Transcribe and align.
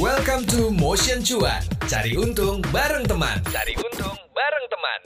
Welcome 0.00 0.48
to 0.48 0.72
Motion 0.72 1.20
Cuan. 1.20 1.60
Cari 1.84 2.16
untung 2.16 2.64
bareng 2.72 3.04
teman. 3.04 3.36
Cari 3.52 3.76
untung 3.76 4.16
bareng 4.32 4.66
teman. 4.72 4.98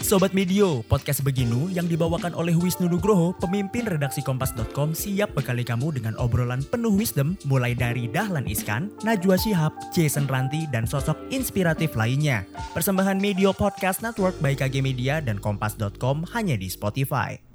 Sobat 0.00 0.32
Medio, 0.32 0.80
podcast 0.88 1.20
Beginu 1.20 1.68
yang 1.68 1.84
dibawakan 1.84 2.32
oleh 2.32 2.56
Wisnu 2.56 2.88
Nugroho, 2.88 3.36
pemimpin 3.36 3.84
redaksi 3.84 4.24
Kompas.com 4.24 4.96
siap 4.96 5.36
bekali 5.36 5.60
kamu 5.60 5.92
dengan 5.92 6.16
obrolan 6.16 6.64
penuh 6.64 6.96
wisdom 6.96 7.36
mulai 7.44 7.76
dari 7.76 8.08
Dahlan 8.08 8.48
Iskan, 8.48 8.88
Najwa 9.04 9.36
Shihab, 9.36 9.76
Jason 9.92 10.24
Ranti, 10.24 10.64
dan 10.72 10.88
sosok 10.88 11.20
inspiratif 11.28 11.92
lainnya. 12.00 12.48
Persembahan 12.72 13.20
Medio 13.20 13.52
Podcast 13.52 14.00
Network 14.00 14.40
by 14.40 14.56
KG 14.56 14.80
Media 14.80 15.20
dan 15.20 15.36
Kompas.com 15.36 16.24
hanya 16.32 16.56
di 16.56 16.72
Spotify. 16.72 17.45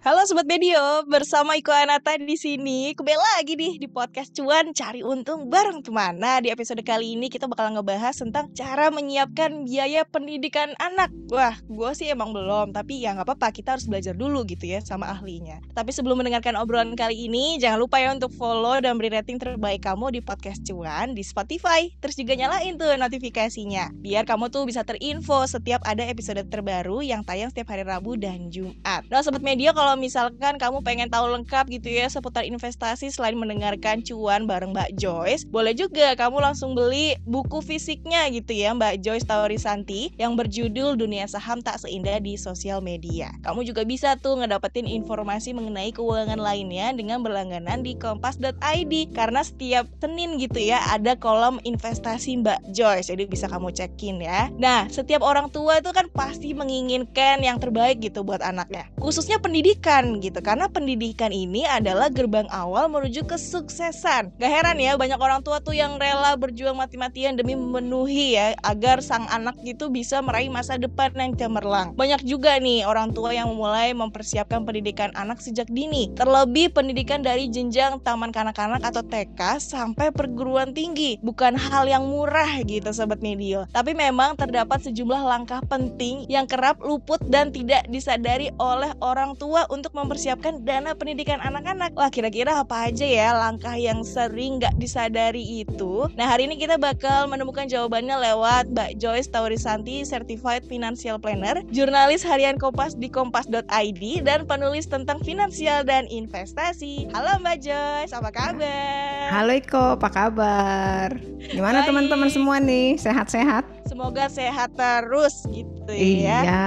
Halo 0.00 0.24
Sobat 0.24 0.48
Medio, 0.48 1.04
bersama 1.12 1.60
Iko 1.60 1.76
Anata 1.76 2.16
di 2.16 2.32
sini. 2.32 2.96
Kembali 2.96 3.20
lagi 3.20 3.52
nih 3.52 3.76
di 3.76 3.84
podcast 3.84 4.32
Cuan 4.32 4.72
Cari 4.72 5.04
Untung 5.04 5.52
bareng 5.52 5.84
teman. 5.84 6.16
Nah, 6.16 6.40
di 6.40 6.48
episode 6.48 6.80
kali 6.80 7.20
ini 7.20 7.28
kita 7.28 7.44
bakal 7.44 7.68
ngebahas 7.76 8.16
tentang 8.16 8.48
cara 8.56 8.88
menyiapkan 8.88 9.68
biaya 9.68 10.08
pendidikan 10.08 10.72
anak. 10.80 11.12
Wah, 11.28 11.52
gue 11.68 11.90
sih 11.92 12.08
emang 12.08 12.32
belum, 12.32 12.72
tapi 12.72 13.04
ya 13.04 13.12
nggak 13.12 13.28
apa-apa, 13.28 13.52
kita 13.52 13.76
harus 13.76 13.84
belajar 13.84 14.16
dulu 14.16 14.48
gitu 14.48 14.72
ya 14.72 14.80
sama 14.80 15.04
ahlinya. 15.04 15.60
Tapi 15.76 15.92
sebelum 15.92 16.24
mendengarkan 16.24 16.56
obrolan 16.56 16.96
kali 16.96 17.28
ini, 17.28 17.60
jangan 17.60 17.84
lupa 17.84 18.00
ya 18.00 18.16
untuk 18.16 18.32
follow 18.32 18.80
dan 18.80 18.96
beri 18.96 19.12
rating 19.12 19.36
terbaik 19.36 19.84
kamu 19.84 20.16
di 20.16 20.24
podcast 20.24 20.64
Cuan 20.64 21.12
di 21.12 21.20
Spotify. 21.20 21.92
Terus 22.00 22.16
juga 22.16 22.40
nyalain 22.40 22.72
tuh 22.80 22.88
notifikasinya, 22.96 23.92
biar 24.00 24.24
kamu 24.24 24.48
tuh 24.48 24.64
bisa 24.64 24.80
terinfo 24.80 25.44
setiap 25.44 25.84
ada 25.84 26.08
episode 26.08 26.40
terbaru 26.48 27.04
yang 27.04 27.20
tayang 27.20 27.52
setiap 27.52 27.76
hari 27.76 27.84
Rabu 27.84 28.16
dan 28.16 28.48
Jumat. 28.48 29.04
Nah, 29.12 29.20
Sobat 29.20 29.44
Media 29.44 29.76
kalau 29.76 29.89
kalau 29.90 30.06
misalkan 30.06 30.54
kamu 30.54 30.86
pengen 30.86 31.10
tahu 31.10 31.34
lengkap 31.34 31.66
gitu 31.66 31.90
ya 31.90 32.06
seputar 32.06 32.46
investasi 32.46 33.10
selain 33.10 33.34
mendengarkan 33.34 34.06
cuan 34.06 34.46
bareng 34.46 34.70
Mbak 34.70 34.94
Joyce, 34.94 35.42
boleh 35.50 35.74
juga 35.74 36.14
kamu 36.14 36.38
langsung 36.38 36.78
beli 36.78 37.18
buku 37.26 37.58
fisiknya 37.58 38.30
gitu 38.30 38.54
ya 38.54 38.70
Mbak 38.70 39.02
Joyce 39.02 39.26
Taurisanti 39.26 40.14
yang 40.14 40.38
berjudul 40.38 40.94
Dunia 40.94 41.26
Saham 41.26 41.58
Tak 41.58 41.82
Seindah 41.82 42.22
di 42.22 42.38
Sosial 42.38 42.78
Media. 42.78 43.34
Kamu 43.42 43.66
juga 43.66 43.82
bisa 43.82 44.14
tuh 44.14 44.38
ngedapetin 44.38 44.86
informasi 44.86 45.58
mengenai 45.58 45.90
keuangan 45.90 46.38
lainnya 46.38 46.94
dengan 46.94 47.26
berlangganan 47.26 47.82
di 47.82 47.98
kompas.id 47.98 48.94
karena 49.10 49.42
setiap 49.42 49.90
Senin 49.98 50.38
gitu 50.38 50.62
ya 50.62 50.86
ada 50.94 51.18
kolom 51.18 51.58
investasi 51.66 52.38
Mbak 52.46 52.78
Joyce 52.78 53.10
jadi 53.10 53.26
bisa 53.26 53.50
kamu 53.50 53.74
cekin 53.74 54.22
ya. 54.22 54.54
Nah, 54.54 54.86
setiap 54.86 55.26
orang 55.26 55.50
tua 55.50 55.82
itu 55.82 55.90
kan 55.90 56.06
pasti 56.14 56.54
menginginkan 56.54 57.42
yang 57.42 57.58
terbaik 57.58 57.98
gitu 57.98 58.22
buat 58.22 58.38
anaknya. 58.38 58.86
Khususnya 59.02 59.42
pendidik 59.42 59.79
pendidikan 59.80 60.20
gitu. 60.20 60.40
Karena 60.44 60.66
pendidikan 60.68 61.32
ini 61.32 61.64
adalah 61.64 62.12
gerbang 62.12 62.44
awal 62.52 62.92
menuju 62.92 63.24
kesuksesan. 63.24 64.36
Gak 64.36 64.52
heran 64.52 64.76
ya 64.76 65.00
banyak 65.00 65.16
orang 65.16 65.40
tua 65.40 65.64
tuh 65.64 65.72
yang 65.72 65.96
rela 65.96 66.36
berjuang 66.36 66.76
mati-matian 66.76 67.40
demi 67.40 67.56
memenuhi 67.56 68.36
ya 68.36 68.52
agar 68.60 69.00
sang 69.00 69.24
anak 69.32 69.56
gitu 69.64 69.88
bisa 69.88 70.20
meraih 70.20 70.52
masa 70.52 70.76
depan 70.76 71.08
yang 71.16 71.32
cemerlang. 71.32 71.96
Banyak 71.96 72.20
juga 72.28 72.60
nih 72.60 72.84
orang 72.84 73.16
tua 73.16 73.32
yang 73.32 73.48
memulai 73.48 73.96
mempersiapkan 73.96 74.68
pendidikan 74.68 75.08
anak 75.16 75.40
sejak 75.40 75.66
dini. 75.72 76.12
Terlebih 76.12 76.76
pendidikan 76.76 77.24
dari 77.24 77.48
jenjang 77.48 78.04
taman 78.04 78.36
kanak-kanak 78.36 78.84
atau 78.84 79.00
TK 79.00 79.56
sampai 79.64 80.12
perguruan 80.12 80.76
tinggi. 80.76 81.16
Bukan 81.24 81.56
hal 81.56 81.88
yang 81.88 82.04
murah 82.04 82.60
gitu 82.68 82.92
sobat 82.92 83.24
media 83.24 83.64
tapi 83.72 83.96
memang 83.96 84.36
terdapat 84.36 84.82
sejumlah 84.84 85.22
langkah 85.24 85.62
penting 85.64 86.26
yang 86.28 86.44
kerap 86.44 86.82
luput 86.84 87.22
dan 87.30 87.48
tidak 87.54 87.86
disadari 87.88 88.50
oleh 88.58 88.92
orang 89.00 89.38
tua 89.38 89.69
untuk 89.70 89.94
mempersiapkan 89.94 90.66
dana 90.66 90.92
pendidikan 90.92 91.38
anak-anak. 91.38 91.94
Wah, 91.94 92.10
kira-kira 92.10 92.58
apa 92.60 92.90
aja 92.90 93.06
ya 93.06 93.30
langkah 93.32 93.78
yang 93.78 94.02
sering 94.02 94.58
nggak 94.58 94.74
disadari 94.76 95.62
itu? 95.62 96.10
Nah, 96.18 96.26
hari 96.26 96.50
ini 96.50 96.58
kita 96.58 96.76
bakal 96.76 97.30
menemukan 97.30 97.70
jawabannya 97.70 98.18
lewat 98.18 98.74
Mbak 98.74 98.98
Joyce 98.98 99.30
Taurisanti, 99.30 100.02
Certified 100.02 100.66
Financial 100.66 101.16
Planner, 101.16 101.62
jurnalis 101.70 102.26
harian 102.26 102.58
Kompas 102.58 102.98
di 102.98 103.06
kompas.id, 103.06 104.02
dan 104.26 104.44
penulis 104.44 104.90
tentang 104.90 105.22
finansial 105.22 105.86
dan 105.86 106.10
investasi. 106.10 107.08
Halo 107.14 107.38
Mbak 107.40 107.56
Joyce, 107.62 108.12
apa 108.12 108.30
kabar? 108.34 109.30
Halo 109.30 109.54
Iko, 109.54 109.96
apa 109.96 110.08
kabar? 110.10 111.08
Gimana 111.38 111.86
teman-teman 111.86 112.28
semua 112.28 112.58
nih? 112.58 112.98
Sehat-sehat? 112.98 113.62
Semoga 113.86 114.26
sehat 114.26 114.74
terus 114.74 115.46
gitu 115.50 115.79
ya. 115.92 116.38
Iya. 116.42 116.66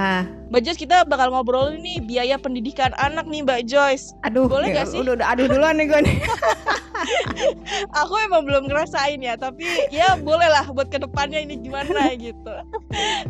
Mbak 0.54 0.60
Joyce 0.70 0.80
kita 0.86 1.02
bakal 1.08 1.34
ngobrol 1.34 1.74
nih 1.82 1.98
biaya 1.98 2.38
pendidikan 2.38 2.94
anak 3.00 3.26
nih 3.26 3.42
Mbak 3.42 3.66
Joyce. 3.66 4.14
Aduh, 4.22 4.46
boleh 4.46 4.70
ya, 4.70 4.86
gak 4.86 4.94
sih? 4.94 5.02
Udah, 5.02 5.18
udah 5.18 5.26
aduh 5.34 5.50
duluan 5.50 5.74
nih 5.80 5.90
gue 5.90 6.00
nih. 6.06 6.16
Aku 8.04 8.14
emang 8.22 8.46
belum 8.46 8.70
ngerasain 8.70 9.18
ya, 9.18 9.34
tapi 9.34 9.66
ya 9.90 10.14
boleh 10.14 10.46
lah 10.46 10.62
buat 10.70 10.94
ke 10.94 11.02
depannya 11.02 11.42
ini 11.42 11.58
gimana 11.58 12.12
gitu. 12.22 12.54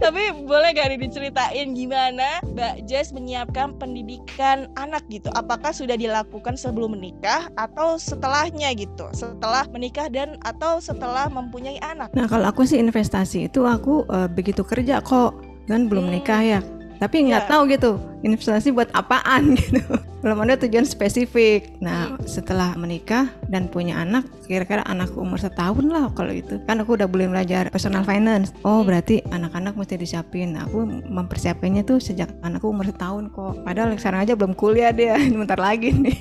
tapi 0.05 0.37
boleh 0.45 0.77
gak 0.77 0.93
nih 0.93 1.01
diceritain 1.01 1.73
gimana 1.73 2.45
Mbak 2.45 2.85
Joyce 2.85 3.17
menyiapkan 3.17 3.79
pendidikan 3.81 4.69
anak 4.77 5.01
gitu? 5.09 5.33
Apakah 5.33 5.73
sudah 5.73 5.97
dilakukan 5.97 6.61
sebelum 6.61 6.93
menikah 6.93 7.49
atau 7.57 7.97
setelahnya 7.97 8.77
gitu? 8.77 9.09
Setelah 9.17 9.65
menikah 9.73 10.13
dan 10.13 10.37
atau 10.45 10.77
setelah 10.77 11.33
mempunyai 11.33 11.81
anak? 11.81 12.13
Nah 12.13 12.29
kalau 12.29 12.53
aku 12.53 12.69
sih 12.69 12.77
investasi 12.77 13.49
itu 13.49 13.65
aku 13.65 14.05
uh, 14.13 14.29
begitu 14.29 14.61
kerja 14.61 15.01
kok 15.01 15.54
kan 15.69 15.89
belum 15.89 16.13
nikah 16.13 16.43
ya 16.45 16.61
tapi 17.01 17.27
nggak 17.29 17.45
yeah. 17.45 17.51
tahu 17.51 17.63
gitu 17.69 17.93
investasi 18.25 18.73
buat 18.73 18.89
apaan 18.93 19.57
gitu 19.61 19.83
belum 20.25 20.41
ada 20.49 20.57
tujuan 20.65 20.89
spesifik. 20.89 21.77
Nah 21.85 22.17
hmm. 22.17 22.25
setelah 22.25 22.73
menikah 22.81 23.29
dan 23.53 23.69
punya 23.69 24.01
anak 24.01 24.25
kira-kira 24.49 24.81
anakku 24.89 25.21
umur 25.21 25.37
setahun 25.37 25.85
lah 25.85 26.09
kalau 26.17 26.33
itu 26.33 26.57
kan 26.65 26.81
aku 26.81 26.97
udah 26.97 27.05
boleh 27.05 27.29
belajar 27.29 27.69
personal 27.69 28.09
finance. 28.09 28.57
Oh 28.65 28.81
hmm. 28.81 28.89
berarti 28.89 29.21
anak-anak 29.29 29.77
mesti 29.77 30.01
disiapin. 30.01 30.57
Nah, 30.57 30.65
aku 30.65 30.89
mempersiapkannya 30.89 31.85
tuh 31.85 32.01
sejak 32.01 32.33
anakku 32.41 32.73
umur 32.73 32.89
setahun 32.89 33.29
kok. 33.37 33.61
Padahal 33.69 33.93
sekarang 34.01 34.25
aja 34.25 34.33
belum 34.33 34.57
kuliah 34.57 34.97
dia. 34.97 35.21
Bentar 35.45 35.61
lagi 35.61 35.93
nih. 35.93 36.17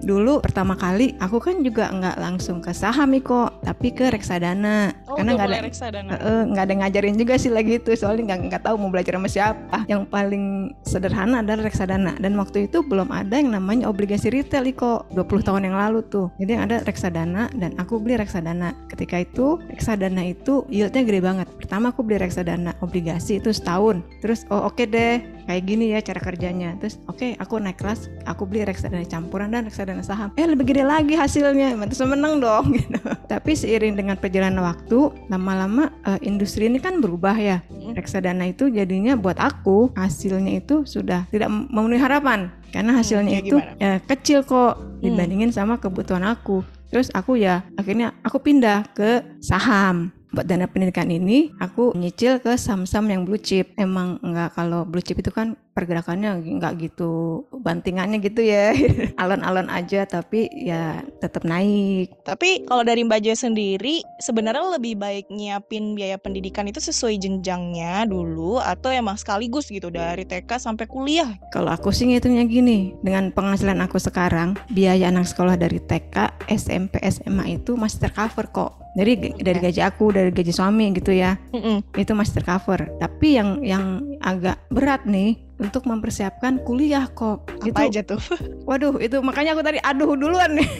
Dulu 0.00 0.40
pertama 0.40 0.78
kali 0.78 1.18
aku 1.18 1.42
kan 1.42 1.60
juga 1.66 1.90
nggak 1.90 2.16
langsung 2.22 2.62
ke 2.62 2.70
saham 2.70 3.18
kok 3.18 3.66
tapi 3.66 3.90
ke 3.90 4.14
reksadana. 4.14 4.94
Oh, 5.10 5.18
karena 5.18 5.34
nggak 5.34 5.48
ada 5.50 5.60
reksadana. 5.66 6.12
Nggak 6.46 6.64
ada 6.70 6.74
ngajarin 6.86 7.16
juga 7.18 7.34
sih 7.34 7.50
lagi 7.50 7.82
itu. 7.82 7.90
Soalnya 7.98 8.30
nggak 8.30 8.40
nggak 8.46 8.62
tahu 8.62 8.78
mau 8.78 8.94
belajar 8.94 9.18
sama 9.18 9.26
siapa. 9.26 9.78
Yang 9.90 10.06
paling 10.06 10.44
sederhana 10.86 11.42
adalah 11.42 11.66
reksadana. 11.66 12.14
Dan 12.22 12.38
waktu 12.38 12.70
itu 12.70 12.86
belum 12.86 13.10
ada 13.10 13.39
yang 13.40 13.56
namanya 13.56 13.88
obligasi 13.88 14.28
retail 14.28 14.68
kok 14.76 15.08
20 15.16 15.46
tahun 15.48 15.72
yang 15.72 15.76
lalu 15.76 16.04
tuh. 16.06 16.28
Jadi 16.36 16.52
ada 16.54 16.76
reksadana 16.84 17.48
dan 17.56 17.72
aku 17.80 17.96
beli 17.98 18.20
reksadana. 18.20 18.76
Ketika 18.92 19.24
itu 19.24 19.56
reksadana 19.72 20.22
itu 20.28 20.68
yieldnya 20.68 21.02
gede 21.02 21.20
banget. 21.24 21.46
Pertama 21.56 21.90
aku 21.90 22.04
beli 22.04 22.20
reksadana 22.20 22.76
obligasi 22.84 23.40
itu 23.40 23.50
setahun. 23.50 24.04
Terus 24.20 24.44
oh 24.52 24.68
oke 24.68 24.76
okay 24.76 24.86
deh 24.86 25.14
kayak 25.50 25.66
gini 25.66 25.90
ya 25.90 25.98
cara 25.98 26.22
kerjanya. 26.22 26.78
Terus 26.78 27.02
oke 27.10 27.18
okay, 27.18 27.30
aku 27.42 27.58
naik 27.58 27.82
kelas 27.82 28.06
aku 28.22 28.46
beli 28.46 28.62
reksadana 28.62 29.02
campuran 29.02 29.50
dan 29.50 29.66
reksadana 29.66 30.06
saham. 30.06 30.30
Eh 30.38 30.46
lebih 30.46 30.70
gede 30.70 30.86
lagi 30.86 31.18
hasilnya 31.18 31.74
terus 31.90 32.06
menang 32.06 32.38
dong 32.38 32.70
gitu. 32.78 33.02
tapi 33.26 33.58
seiring 33.58 33.98
dengan 33.98 34.14
perjalanan 34.14 34.62
waktu 34.62 35.10
lama-lama 35.26 35.90
uh, 36.06 36.22
industri 36.22 36.70
ini 36.70 36.78
kan 36.78 37.02
berubah 37.02 37.34
ya. 37.34 37.58
Hmm. 37.66 37.96
reksadana 37.98 38.46
itu 38.46 38.70
jadinya 38.70 39.18
buat 39.18 39.40
aku 39.40 39.90
hasilnya 39.98 40.62
itu 40.62 40.86
sudah 40.86 41.26
tidak 41.34 41.50
memenuhi 41.50 41.98
harapan. 41.98 42.54
Karena 42.70 42.94
hasilnya 42.94 43.42
hmm, 43.42 43.46
itu 43.50 43.56
ya, 43.82 43.98
kecil 44.06 44.46
kok 44.46 44.78
hmm. 44.78 45.02
dibandingin 45.02 45.50
sama 45.50 45.82
kebutuhan 45.82 46.22
aku. 46.22 46.62
Terus 46.94 47.10
aku 47.10 47.34
ya 47.34 47.66
akhirnya 47.74 48.14
aku 48.22 48.38
pindah 48.38 48.86
ke 48.94 49.26
saham 49.42 50.14
buat 50.30 50.46
dana 50.46 50.70
pendidikan 50.70 51.10
ini 51.10 51.50
aku 51.58 51.94
nyicil 51.94 52.38
ke 52.38 52.54
saham-saham 52.54 53.10
yang 53.10 53.22
blue 53.26 53.40
chip. 53.40 53.74
Emang 53.74 54.22
enggak 54.22 54.54
kalau 54.54 54.86
blue 54.86 55.02
chip 55.02 55.18
itu 55.18 55.30
kan 55.34 55.58
pergerakannya 55.70 56.42
nggak 56.42 56.72
gitu 56.90 57.44
bantingannya 57.50 58.18
gitu 58.22 58.42
ya. 58.42 58.74
Alon-alon 59.22 59.70
aja 59.70 60.06
tapi 60.06 60.50
ya 60.52 61.02
tetap 61.22 61.46
naik. 61.46 62.12
Tapi 62.26 62.66
kalau 62.66 62.82
dari 62.82 63.06
Mbak 63.06 63.20
Joy 63.22 63.36
sendiri 63.38 63.94
sebenarnya 64.18 64.76
lebih 64.76 64.98
baik 64.98 65.30
nyiapin 65.30 65.94
biaya 65.94 66.18
pendidikan 66.18 66.66
itu 66.66 66.82
sesuai 66.82 67.18
jenjangnya 67.18 68.04
dulu 68.06 68.58
atau 68.60 68.90
emang 68.92 69.16
sekaligus 69.16 69.70
gitu 69.70 69.88
dari 69.88 70.26
TK 70.26 70.50
sampai 70.58 70.86
kuliah? 70.90 71.38
Kalau 71.54 71.72
aku 71.72 71.94
sih 71.94 72.06
ngitungnya 72.10 72.44
gini 72.46 72.94
dengan 73.00 73.30
penghasilan 73.32 73.78
aku 73.82 73.96
sekarang 73.96 74.58
biaya 74.70 75.08
anak 75.10 75.26
sekolah 75.30 75.56
dari 75.56 75.78
TK 75.82 76.46
SMP 76.50 76.98
SMA 77.08 77.60
itu 77.62 77.74
masih 77.78 78.06
tercover 78.06 78.46
kok. 78.50 78.72
Dari 78.90 79.14
okay. 79.14 79.38
dari 79.38 79.58
gaji 79.62 79.80
aku 79.86 80.10
dari 80.20 80.30
gaji 80.36 80.52
suami 80.52 80.92
gitu 80.92 81.16
ya 81.16 81.40
mm 81.56 81.96
itu 81.96 82.12
masih 82.12 82.40
tercover 82.40 82.92
tapi 83.00 83.40
yang 83.40 83.64
yang 83.64 84.04
agak 84.20 84.60
berat 84.68 85.08
nih 85.08 85.40
untuk 85.60 85.84
mempersiapkan 85.84 86.64
kuliah 86.64 87.04
kok. 87.12 87.44
Apa 87.60 87.68
gitu. 87.68 87.76
aja 87.76 88.00
tuh? 88.16 88.20
Waduh, 88.68 88.96
itu 88.98 89.20
makanya 89.20 89.52
aku 89.52 89.62
tadi 89.62 89.78
aduh 89.84 90.16
duluan 90.16 90.56
nih. 90.56 90.66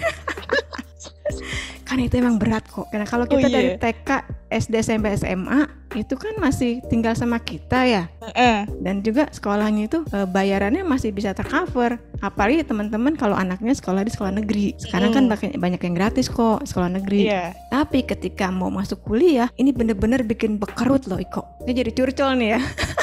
kan 1.87 2.00
itu 2.00 2.16
emang 2.16 2.40
berat 2.40 2.64
kok. 2.66 2.88
Karena 2.88 3.04
kalau 3.04 3.28
kita 3.28 3.46
oh, 3.46 3.50
iya. 3.52 3.54
dari 3.54 3.70
TK, 3.76 4.08
SD, 4.48 4.75
SMP, 4.81 5.06
SMA 5.20 5.80
itu 5.92 6.14
kan 6.14 6.38
masih 6.38 6.78
tinggal 6.87 7.12
sama 7.12 7.38
kita 7.38 7.82
ya. 7.82 8.04
Heeh. 8.22 8.69
Dan 8.78 9.02
juga 9.02 9.26
sekolahnya 9.31 9.90
itu 9.90 9.98
eh, 10.06 10.26
bayarannya 10.26 10.82
masih 10.82 11.10
bisa 11.10 11.34
tercover. 11.34 11.98
Apalagi 12.20 12.62
teman-teman 12.62 13.16
kalau 13.16 13.34
anaknya 13.34 13.72
sekolah 13.72 14.04
di 14.04 14.12
sekolah 14.12 14.32
negeri. 14.38 14.76
Sekarang 14.76 15.10
kan 15.10 15.25
Mm. 15.26 15.31
banyak 15.31 15.52
banyak 15.56 15.81
yang 15.82 15.94
gratis 15.96 16.26
kok 16.28 16.62
sekolah 16.62 16.90
negeri. 16.92 17.26
Iya. 17.26 17.56
Tapi 17.69 18.04
ketika 18.04 18.48
mau 18.48 18.69
masuk 18.69 19.02
kuliah, 19.02 19.48
ini 19.56 19.72
bener-bener 19.72 20.22
bikin 20.22 20.60
bekerut 20.60 21.08
loh 21.08 21.19
Iko. 21.19 21.42
Ini 21.64 21.72
jadi 21.84 21.90
curcol 21.90 22.31
nih 22.38 22.48
ya. 22.54 22.60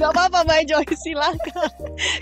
Gak 0.00 0.16
apa-apa 0.16 0.48
Mbak 0.48 0.60
Joy, 0.64 0.86
silakan. 0.96 1.68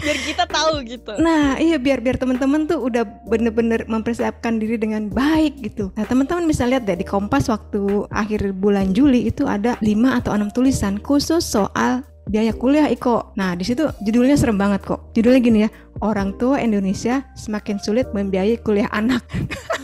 Biar 0.02 0.18
kita 0.26 0.44
tahu 0.50 0.82
gitu. 0.82 1.14
Nah, 1.22 1.54
iya 1.62 1.78
biar 1.78 2.02
biar 2.02 2.18
teman-teman 2.18 2.66
tuh 2.66 2.82
udah 2.82 3.06
bener-bener 3.30 3.86
mempersiapkan 3.86 4.58
diri 4.58 4.74
dengan 4.74 5.06
baik 5.06 5.62
gitu. 5.62 5.94
Nah, 5.94 6.02
teman-teman 6.02 6.50
bisa 6.50 6.66
lihat 6.66 6.90
deh 6.90 6.98
di 6.98 7.06
Kompas 7.06 7.46
waktu 7.46 8.10
akhir 8.10 8.50
bulan 8.58 8.90
Juli 8.90 9.30
itu 9.30 9.46
ada 9.46 9.78
5 9.78 10.18
atau 10.18 10.34
6 10.34 10.50
tulisan 10.50 10.98
khusus 10.98 11.46
soal 11.46 12.02
biaya 12.28 12.52
kuliah 12.54 12.86
Iko. 12.92 13.34
Nah, 13.34 13.56
di 13.56 13.64
situ 13.64 13.88
judulnya 14.04 14.36
serem 14.36 14.60
banget 14.60 14.84
kok. 14.84 15.10
Judulnya 15.16 15.40
gini 15.40 15.58
ya, 15.66 15.70
orang 16.04 16.36
tua 16.36 16.60
Indonesia 16.62 17.24
semakin 17.34 17.80
sulit 17.82 18.06
membiayai 18.12 18.60
kuliah 18.62 18.88
anak. 18.92 19.24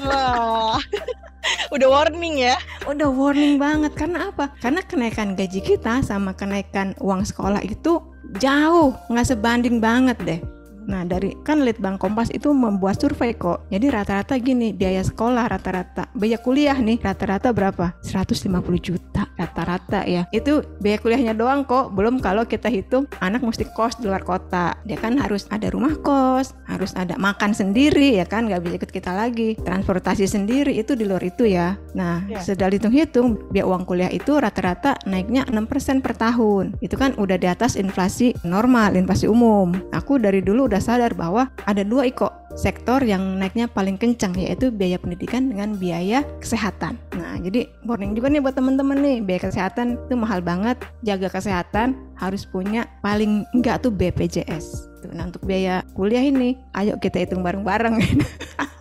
Wah. 0.04 0.78
Udah 1.74 1.88
warning 1.90 2.40
ya. 2.40 2.56
Udah 2.88 3.08
warning 3.10 3.60
banget 3.60 3.92
karena 3.96 4.32
apa? 4.32 4.52
Karena 4.60 4.80
kenaikan 4.84 5.36
gaji 5.36 5.60
kita 5.60 6.00
sama 6.00 6.32
kenaikan 6.32 6.96
uang 7.00 7.24
sekolah 7.26 7.60
itu 7.60 8.00
jauh, 8.40 8.96
nggak 9.12 9.28
sebanding 9.28 9.82
banget 9.82 10.16
deh. 10.24 10.40
Nah 10.86 11.04
dari 11.04 11.32
kan 11.42 11.64
Litbang 11.64 11.96
Kompas 11.96 12.30
itu 12.30 12.52
membuat 12.52 13.00
survei 13.00 13.34
kok. 13.34 13.66
Jadi 13.68 13.86
rata-rata 13.90 14.36
gini 14.38 14.72
biaya 14.72 15.00
sekolah 15.04 15.48
rata-rata 15.48 16.08
biaya 16.14 16.38
kuliah 16.38 16.76
nih 16.78 17.00
rata-rata 17.02 17.50
berapa? 17.50 17.96
150 18.00 18.44
juta 18.80 19.26
rata-rata 19.34 20.06
ya. 20.06 20.24
Itu 20.30 20.62
biaya 20.78 20.98
kuliahnya 21.02 21.34
doang 21.34 21.66
kok. 21.66 21.92
Belum 21.92 22.22
kalau 22.22 22.46
kita 22.46 22.70
hitung 22.70 23.10
anak 23.18 23.42
mesti 23.42 23.66
kos 23.74 23.98
di 23.98 24.06
luar 24.08 24.22
kota. 24.22 24.78
Dia 24.86 24.96
kan 24.96 25.18
harus 25.18 25.48
ada 25.50 25.68
rumah 25.68 25.96
kos, 26.00 26.54
harus 26.70 26.94
ada 26.94 27.18
makan 27.18 27.52
sendiri 27.52 28.16
ya 28.18 28.24
kan 28.24 28.46
nggak 28.46 28.62
bisa 28.62 28.74
ikut 28.78 28.90
kita 28.92 29.12
lagi. 29.12 29.58
Transportasi 29.60 30.24
sendiri 30.28 30.76
itu 30.76 30.94
di 30.94 31.04
luar 31.04 31.22
itu 31.24 31.44
ya. 31.48 31.76
Nah 31.96 32.16
Ya. 32.24 32.40
sudah 32.40 32.72
hitung-hitung 32.72 33.36
biaya 33.52 33.68
uang 33.68 33.84
kuliah 33.84 34.08
itu 34.08 34.32
rata-rata 34.38 34.96
naiknya 35.04 35.44
6% 35.50 36.00
per 36.00 36.16
tahun. 36.16 36.74
Itu 36.80 36.96
kan 36.96 37.14
udah 37.18 37.36
di 37.36 37.46
atas 37.46 37.76
inflasi 37.76 38.32
normal, 38.46 38.96
inflasi 38.96 39.28
umum. 39.28 39.74
Aku 39.92 40.16
dari 40.16 40.40
dulu 40.40 40.66
udah 40.74 40.82
sadar 40.82 41.14
bahwa 41.14 41.46
ada 41.70 41.86
dua 41.86 42.10
iko 42.10 42.26
sektor 42.58 42.98
yang 42.98 43.38
naiknya 43.38 43.70
paling 43.70 43.94
kencang 43.94 44.34
yaitu 44.34 44.74
biaya 44.74 44.98
pendidikan 44.98 45.46
dengan 45.46 45.78
biaya 45.78 46.26
kesehatan. 46.42 46.98
Nah, 47.14 47.38
jadi 47.38 47.70
warning 47.86 48.18
juga 48.18 48.26
nih 48.26 48.42
buat 48.42 48.58
teman-teman 48.58 48.98
nih, 48.98 49.22
biaya 49.22 49.46
kesehatan 49.46 49.94
itu 50.10 50.14
mahal 50.18 50.42
banget. 50.42 50.82
Jaga 51.06 51.30
kesehatan 51.30 51.94
harus 52.18 52.42
punya 52.42 52.90
paling 53.06 53.46
enggak 53.54 53.86
tuh 53.86 53.94
BPJS. 53.94 54.90
Nah, 55.14 55.30
untuk 55.30 55.46
biaya 55.46 55.86
kuliah 55.94 56.26
ini, 56.26 56.58
ayo 56.74 56.98
kita 56.98 57.22
hitung 57.22 57.46
bareng-bareng. 57.46 58.02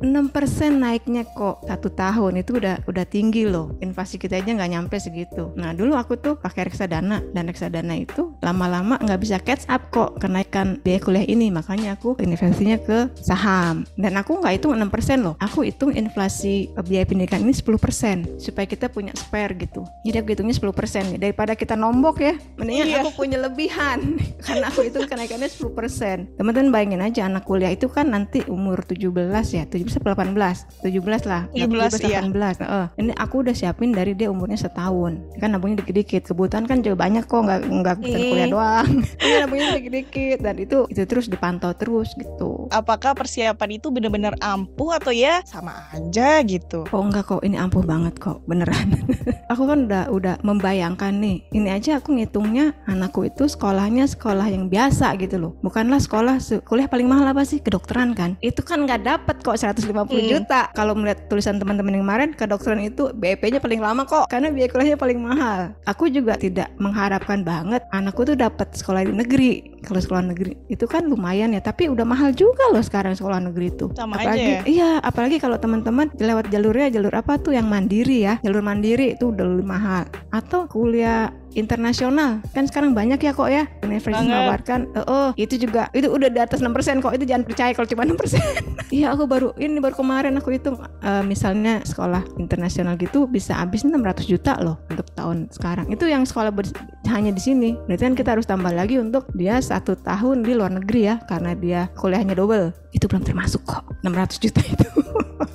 6% 0.00 0.32
naiknya 0.76 1.28
kok 1.28 1.64
satu 1.68 1.88
tahun. 1.92 2.40
Itu 2.40 2.56
udah 2.56 2.84
udah 2.88 3.04
tinggi 3.04 3.44
loh. 3.44 3.76
Inflasi 3.84 4.16
kita 4.16 4.40
aja 4.40 4.50
nggak 4.50 4.70
nyampe 4.72 4.96
segitu. 4.96 5.52
Nah 5.54 5.76
dulu 5.76 5.94
aku 5.94 6.16
tuh 6.16 6.34
pakai 6.40 6.68
reksadana 6.68 7.20
dan 7.32 7.46
reksadana 7.46 7.94
itu 7.96 8.32
lama-lama 8.40 8.96
nggak 9.00 9.20
bisa 9.20 9.36
catch 9.38 9.68
up 9.68 9.92
kok 9.92 10.16
kenaikan 10.18 10.80
biaya 10.80 11.00
kuliah 11.00 11.26
ini. 11.28 11.52
Makanya 11.52 12.00
aku 12.00 12.16
investasinya 12.18 12.80
ke 12.80 13.12
saham. 13.20 13.84
Dan 13.94 14.16
aku 14.16 14.40
nggak 14.40 14.56
hitung 14.56 14.72
6% 14.74 15.20
loh. 15.20 15.34
Aku 15.38 15.62
hitung 15.62 15.92
inflasi 15.92 16.72
eh, 16.72 16.84
biaya 16.84 17.04
pendidikan 17.04 17.44
ini 17.44 17.52
10% 17.52 18.40
supaya 18.40 18.64
kita 18.64 18.88
punya 18.88 19.12
spare 19.14 19.52
gitu. 19.56 19.84
Jadi 20.02 20.16
aku 20.16 20.28
hitungnya 20.32 20.56
10% 20.56 21.12
nih. 21.14 21.18
Daripada 21.20 21.52
kita 21.52 21.76
nombok 21.76 22.24
ya 22.24 22.34
mendingan 22.56 22.86
Iya. 22.90 22.98
aku 23.04 23.12
punya 23.20 23.36
lebihan. 23.36 24.16
Karena 24.46 24.72
aku 24.72 24.80
hitung 24.82 25.04
kenaikannya 25.04 25.46
10% 25.46 26.40
teman-teman 26.40 26.72
bayangin 26.72 27.02
aja 27.04 27.20
anak 27.26 27.44
kuliah 27.44 27.68
itu 27.70 27.86
kan 27.90 28.08
nanti 28.08 28.40
umur 28.48 28.80
17 28.82 29.12
ya 29.52 29.64
17 29.68 29.89
atau 29.96 30.12
18 30.12 30.84
17 30.84 31.24
lah 31.24 31.48
17, 31.56 32.04
iya. 32.04 32.20
18 32.20 32.60
Heeh. 32.60 32.86
ini 33.00 33.12
aku 33.16 33.40
udah 33.40 33.54
siapin 33.56 33.94
dari 33.94 34.12
dia 34.12 34.28
umurnya 34.28 34.60
setahun 34.60 35.16
kan 35.40 35.48
nabungnya 35.48 35.80
dikit-dikit 35.80 36.28
kebutuhan 36.28 36.68
kan 36.68 36.84
juga 36.84 37.00
banyak 37.00 37.24
kok 37.24 37.40
nggak 37.40 37.60
nggak 37.64 37.96
Hmm. 37.96 38.12
kuliah 38.12 38.48
doang 38.50 38.88
ini 39.00 39.34
nabungnya 39.40 39.68
dikit-dikit 39.80 40.38
dan 40.42 40.56
itu 40.60 40.78
itu 40.90 41.02
terus 41.06 41.26
dipantau 41.26 41.72
terus 41.72 42.12
gitu 42.12 42.59
Apakah 42.70 43.12
persiapan 43.12 43.76
itu 43.76 43.90
benar-benar 43.90 44.38
ampuh 44.38 44.94
atau 44.94 45.10
ya 45.10 45.42
sama 45.42 45.90
aja 45.90 46.38
gitu? 46.42 46.86
Oh 46.88 47.02
enggak 47.02 47.26
kok, 47.26 47.42
ini 47.42 47.54
ampuh 47.54 47.82
banget 47.82 48.14
kok, 48.16 48.46
beneran. 48.46 48.94
aku 49.52 49.66
kan 49.66 49.90
udah 49.90 50.06
udah 50.08 50.34
membayangkan 50.40 51.10
nih, 51.12 51.42
ini 51.50 51.68
aja 51.68 51.98
aku 51.98 52.14
ngitungnya 52.14 52.78
anakku 52.86 53.26
itu 53.26 53.44
sekolahnya 53.44 54.06
sekolah 54.06 54.46
yang 54.46 54.70
biasa 54.70 55.18
gitu 55.18 55.36
loh. 55.36 55.52
Bukanlah 55.60 55.98
sekolah 55.98 56.38
se- 56.38 56.62
kuliah 56.62 56.86
paling 56.86 57.06
mahal 57.06 57.26
apa 57.26 57.42
sih 57.42 57.58
kedokteran 57.58 58.14
kan? 58.14 58.38
Itu 58.38 58.62
kan 58.62 58.86
nggak 58.86 59.02
dapet 59.02 59.36
kok 59.40 59.58
150 59.58 59.90
Hmm. 60.06 60.30
juta. 60.30 60.70
Kalau 60.70 60.94
melihat 60.94 61.26
tulisan 61.26 61.58
teman-teman 61.58 61.92
yang 61.92 62.04
kemarin 62.04 62.30
kedokteran 62.30 62.80
itu 62.80 63.10
BP-nya 63.12 63.58
paling 63.58 63.82
lama 63.82 64.06
kok, 64.06 64.30
karena 64.30 64.48
biaya 64.48 64.70
kuliahnya 64.70 64.94
paling 64.94 65.18
mahal. 65.18 65.74
Aku 65.84 66.06
juga 66.06 66.38
tidak 66.38 66.70
mengharapkan 66.78 67.42
banget 67.42 67.82
anakku 67.90 68.22
tuh 68.22 68.38
dapat 68.38 68.70
sekolah 68.72 69.02
di 69.02 69.12
negeri. 69.12 69.50
Kalau 69.80 69.98
sekolah 69.98 70.22
negeri 70.26 70.54
itu 70.68 70.84
kan 70.84 71.02
lumayan 71.04 71.50
ya, 71.50 71.60
tapi 71.60 71.88
udah 71.88 72.04
mahal 72.04 72.30
juga 72.30 72.59
loh 72.68 72.84
sekarang 72.84 73.16
sekolah 73.16 73.40
negeri 73.40 73.72
itu. 73.72 73.86
Sama 73.96 74.20
apalagi, 74.20 74.40
aja 74.40 74.50
ya? 74.52 74.62
Iya, 74.68 74.90
apalagi 75.00 75.36
kalau 75.40 75.56
teman-teman 75.56 76.12
lewat 76.20 76.52
jalurnya 76.52 76.92
jalur 76.92 77.14
apa 77.16 77.40
tuh 77.40 77.56
yang 77.56 77.66
mandiri 77.66 78.28
ya. 78.28 78.36
Jalur 78.44 78.60
mandiri 78.60 79.16
itu 79.16 79.32
udah 79.32 79.44
lebih 79.48 79.66
mahal. 79.66 80.04
Atau 80.30 80.68
kuliah 80.68 81.32
internasional. 81.54 82.42
Kan 82.50 82.66
sekarang 82.66 82.92
banyak 82.92 83.18
ya 83.18 83.32
kok 83.32 83.46
ya. 83.46 83.66
Universitas 83.80 84.22
menawarkan 84.22 84.80
Eh, 84.90 85.04
oh 85.04 85.30
itu 85.34 85.54
juga 85.56 85.90
itu 85.90 86.06
udah 86.06 86.26
di 86.26 86.38
atas 86.38 86.58
6% 86.60 86.70
kok 87.00 87.12
itu 87.12 87.24
jangan 87.24 87.42
percaya 87.42 87.70
kalau 87.72 87.86
cuma 87.86 88.02
6% 88.04 88.38
iya 88.96 89.10
aku 89.10 89.24
baru 89.24 89.54
ini 89.56 89.78
baru 89.78 89.94
kemarin 89.94 90.34
aku 90.34 90.50
hitung 90.50 90.78
eh, 90.80 91.22
misalnya 91.22 91.82
sekolah 91.82 92.22
internasional 92.36 92.94
gitu 92.94 93.26
bisa 93.26 93.54
habis 93.54 93.82
600 93.82 93.98
juta 94.24 94.58
loh 94.58 94.78
untuk 94.86 95.06
tahun 95.12 95.50
sekarang. 95.50 95.86
Itu 95.88 96.06
yang 96.06 96.22
sekolah 96.22 96.50
ber- 96.50 96.70
hanya 97.06 97.30
di 97.30 97.40
sini. 97.40 97.74
Berarti 97.86 98.02
kan 98.04 98.14
kita 98.14 98.30
harus 98.34 98.46
tambah 98.46 98.70
lagi 98.70 98.96
untuk 98.96 99.26
dia 99.32 99.58
satu 99.58 99.96
tahun 99.96 100.42
di 100.42 100.54
luar 100.54 100.70
negeri 100.72 101.00
ya 101.04 101.14
karena 101.24 101.54
dia 101.54 101.80
kuliahnya 101.94 102.34
double. 102.34 102.70
Itu 102.90 103.06
belum 103.06 103.22
termasuk 103.22 103.62
kok 103.64 103.86
600 104.02 104.38
juta 104.38 104.60
itu. 104.60 104.86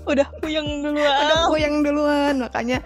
Udah 0.06 0.26
puyeng 0.38 0.66
duluan. 0.82 1.02
udah 1.02 1.38
aku 1.46 1.58
yang 1.58 1.82
duluan 1.82 2.38
makanya 2.38 2.82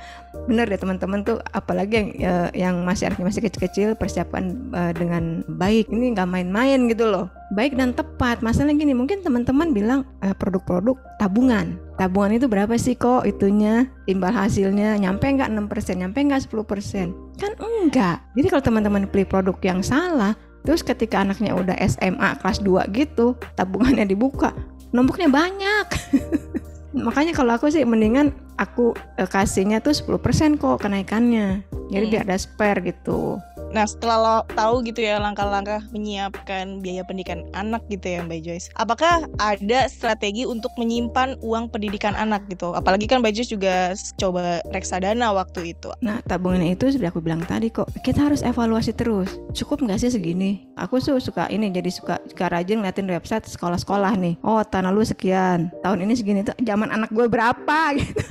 benar 0.48 0.68
deh 0.68 0.76
teman-teman 0.76 1.24
tuh 1.24 1.40
apalagi 1.52 1.96
yang 1.96 2.08
eh, 2.18 2.50
yang 2.58 2.76
masih 2.82 2.99
anaknya 3.08 3.30
masih 3.32 3.44
kecil-kecil 3.46 3.88
persiapkan 3.96 4.74
eh, 4.74 4.94
dengan 4.98 5.46
baik. 5.48 5.88
Ini 5.88 6.18
nggak 6.18 6.28
main-main 6.28 6.90
gitu 6.92 7.08
loh. 7.08 7.32
Baik 7.56 7.80
dan 7.80 7.96
tepat. 7.96 8.42
Masalahnya 8.44 8.82
gini 8.82 8.98
mungkin 8.98 9.24
teman-teman 9.24 9.72
bilang 9.72 10.04
eh, 10.26 10.36
produk-produk 10.36 11.00
tabungan. 11.22 11.80
Tabungan 11.96 12.36
itu 12.36 12.48
berapa 12.50 12.76
sih 12.76 12.98
kok 12.98 13.24
itunya? 13.24 13.88
Imbal 14.10 14.36
hasilnya 14.36 15.00
nyampe 15.00 15.30
nggak 15.30 15.52
6% 15.52 16.02
nyampe 16.02 16.18
nggak 16.20 16.50
10% 16.52 17.40
kan 17.40 17.56
enggak. 17.56 18.20
Jadi 18.36 18.48
kalau 18.52 18.64
teman-teman 18.64 19.08
beli 19.08 19.24
produk 19.24 19.56
yang 19.64 19.80
salah 19.80 20.36
terus 20.64 20.84
ketika 20.84 21.24
anaknya 21.24 21.56
udah 21.56 21.76
SMA 21.88 22.30
kelas 22.44 22.60
2 22.60 22.92
gitu 22.92 23.36
tabungannya 23.56 24.04
dibuka 24.04 24.52
nomboknya 24.92 25.30
banyak 25.32 25.86
makanya 26.94 27.38
kalau 27.38 27.54
aku 27.54 27.70
sih 27.70 27.86
mendingan 27.86 28.34
aku 28.58 28.98
eh, 29.18 29.30
kasihnya 29.30 29.80
tuh 29.80 29.94
10% 29.94 30.58
kok 30.58 30.82
kenaikannya 30.82 31.62
jadi 31.90 32.06
Hmm. 32.06 32.12
biar 32.14 32.24
ada 32.26 32.38
spare 32.38 32.80
gitu 32.86 33.38
Nah 33.70 33.86
setelah 33.86 34.18
lo 34.18 34.38
tahu 34.58 34.82
gitu 34.82 35.06
ya 35.06 35.22
langkah-langkah 35.22 35.86
menyiapkan 35.94 36.82
biaya 36.82 37.06
pendidikan 37.06 37.46
anak 37.54 37.86
gitu 37.88 38.18
ya 38.18 38.26
Mbak 38.26 38.42
Joyce. 38.42 38.68
Apakah 38.78 39.30
ada 39.38 39.86
strategi 39.86 40.44
untuk 40.50 40.74
menyimpan 40.82 41.38
uang 41.46 41.70
pendidikan 41.70 42.18
anak 42.18 42.46
gitu? 42.50 42.74
Apalagi 42.74 43.06
kan 43.06 43.22
Mbak 43.22 43.34
Joyce 43.38 43.52
juga 43.54 43.94
coba 44.18 44.66
reksadana 44.74 45.30
waktu 45.34 45.78
itu. 45.78 45.94
Nah 46.02 46.22
tabungannya 46.26 46.74
itu 46.74 46.90
sudah 46.90 47.14
aku 47.14 47.22
bilang 47.22 47.46
tadi 47.46 47.70
kok 47.70 47.90
kita 48.02 48.26
harus 48.26 48.42
evaluasi 48.42 48.92
terus. 48.98 49.38
Cukup 49.54 49.86
nggak 49.86 50.02
sih 50.02 50.10
segini? 50.10 50.66
Aku 50.74 50.98
tuh 50.98 51.22
suka 51.22 51.46
ini 51.54 51.70
jadi 51.70 51.94
suka 51.94 52.18
suka 52.26 52.50
rajin 52.50 52.82
ngeliatin 52.82 53.06
website 53.06 53.46
sekolah-sekolah 53.46 54.18
nih. 54.18 54.36
Oh 54.42 54.62
tanah 54.66 54.90
lu 54.90 55.06
sekian. 55.06 55.70
Tahun 55.86 56.00
ini 56.02 56.14
segini 56.18 56.42
tuh 56.42 56.58
zaman 56.58 56.90
anak 56.90 57.14
gue 57.14 57.30
berapa? 57.30 57.80
Gitu 58.00 58.24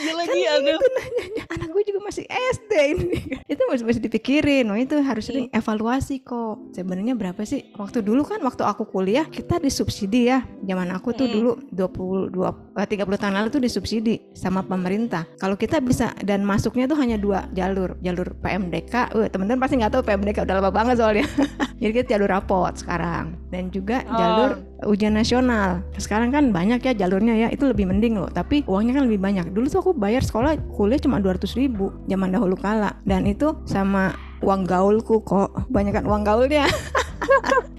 Iya 0.00 0.12
lagi 0.16 0.40
Kan 0.40 0.52
aduh. 0.56 0.72
gitu 0.72 0.86
nanyanya. 0.88 1.44
anak 1.50 1.68
gue 1.70 1.82
juga 1.84 2.00
masih 2.00 2.24
SD 2.24 2.72
ini. 2.90 3.18
Itu 3.52 3.62
masih 3.66 3.84
masih 3.84 4.00
dipikirin 4.00 4.64
oh 4.66 4.74
itu 4.74 4.94
harus 5.00 5.26
sering 5.26 5.50
evaluasi 5.50 6.20
kok. 6.20 6.72
Sebenarnya 6.72 7.12
berapa 7.12 7.42
sih? 7.42 7.68
Waktu 7.74 8.00
dulu 8.00 8.22
kan 8.22 8.40
waktu 8.40 8.62
aku 8.62 8.86
kuliah 8.86 9.26
kita 9.26 9.58
disubsidi 9.58 10.26
ya. 10.26 10.40
Zaman 10.62 10.88
aku 10.90 11.12
tuh 11.12 11.26
Mm. 11.26 11.34
dulu 11.34 11.50
22 11.70 12.48
eh, 12.48 12.54
30 12.86 13.08
tahun 13.16 13.34
lalu 13.36 13.48
tuh 13.50 13.62
disubsidi 13.62 14.20
sama 14.32 14.62
pemerintah. 14.62 15.26
Kalau 15.36 15.56
kita 15.56 15.80
bisa 15.80 16.12
dan 16.22 16.44
masuknya 16.44 16.86
tuh 16.86 16.96
hanya 17.00 17.16
dua 17.16 17.48
jalur, 17.52 17.96
jalur 18.00 18.36
PMDK. 18.38 19.12
Uh, 19.12 19.28
teman-teman 19.28 19.60
pasti 19.60 19.80
nggak 19.80 19.92
tahu 19.92 20.02
PMDK 20.04 20.44
udah 20.44 20.54
lama 20.60 20.70
banget 20.70 20.96
soalnya. 21.00 21.26
Jadi 21.80 21.92
kita 21.96 22.06
jalur 22.16 22.28
rapot 22.28 22.72
sekarang 22.76 23.36
dan 23.48 23.72
juga 23.72 24.04
Oh. 24.10 24.16
jalur 24.16 24.50
ujian 24.90 25.12
nasional. 25.12 25.84
Sekarang 25.96 26.32
kan 26.32 26.52
banyak 26.52 26.80
ya 26.80 26.92
jalurnya 26.96 27.36
ya, 27.36 27.48
itu 27.52 27.64
lebih 27.68 27.88
mending 27.88 28.16
loh. 28.16 28.28
Tapi 28.28 28.64
uangnya 28.64 29.00
kan 29.00 29.04
lebih 29.08 29.20
banyak. 29.20 29.52
Dulu 29.52 29.66
tuh 29.68 29.80
aku 29.80 29.92
bayar 29.96 30.20
sekolah 30.24 30.56
kuliah 30.72 31.00
cuma 31.00 31.20
200 31.20 31.56
ribu 31.56 31.92
zaman 32.08 32.32
dahulu 32.32 32.56
kala. 32.56 32.96
Dan 33.04 33.24
itu 33.24 33.56
sama 33.64 34.12
uang 34.40 34.64
gaulku 34.64 35.20
kok. 35.20 35.68
Banyak 35.68 36.00
kan 36.00 36.04
uang 36.08 36.22
gaulnya. 36.24 36.64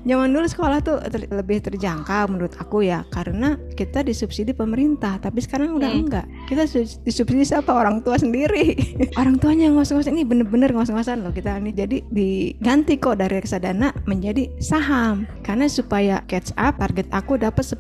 Zaman 0.02 0.30
dulu 0.30 0.44
sekolah 0.44 0.80
tuh 0.82 0.98
ter- 1.04 1.30
lebih 1.30 1.62
terjangkau 1.62 2.26
menurut 2.28 2.58
aku 2.58 2.82
ya 2.82 3.06
karena 3.08 3.56
kita 3.72 4.02
disubsidi 4.02 4.52
pemerintah 4.52 5.18
tapi 5.18 5.40
sekarang 5.40 5.74
udah 5.74 5.88
Hmm. 5.88 6.02
enggak. 6.04 6.26
Kita 6.46 6.66
su- 6.66 7.02
disubsidi 7.02 7.44
siapa 7.44 7.70
orang 7.70 8.02
tua 8.02 8.18
sendiri. 8.18 8.74
Orang 9.20 9.38
tuanya 9.38 9.70
ngos-ngos 9.70 10.08
ini 10.08 10.24
bener-bener 10.24 10.72
ngos-ngosan 10.72 11.22
loh 11.22 11.30
kita 11.30 11.56
ini 11.56 11.72
jadi 11.72 12.02
diganti 12.08 12.98
kok 12.98 13.18
dari 13.18 13.38
reksadana 13.38 13.94
menjadi 14.04 14.50
saham. 14.58 15.30
Karena 15.42 15.66
supaya 15.66 16.26
catch 16.26 16.52
up 16.56 16.78
target 16.78 17.06
aku 17.12 17.38
dapat 17.38 17.62
10% 17.62 17.78